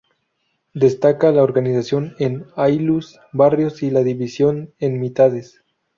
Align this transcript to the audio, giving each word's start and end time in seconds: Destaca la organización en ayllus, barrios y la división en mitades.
Destaca 0.73 1.31
la 1.31 1.43
organización 1.43 2.15
en 2.17 2.47
ayllus, 2.55 3.19
barrios 3.33 3.83
y 3.83 3.91
la 3.91 4.01
división 4.01 4.73
en 4.79 4.99
mitades. 4.99 5.61